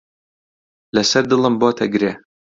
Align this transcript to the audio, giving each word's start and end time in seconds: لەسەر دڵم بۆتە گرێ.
لەسەر 0.95 1.23
دڵم 1.31 1.53
بۆتە 1.61 1.85
گرێ. 1.93 2.11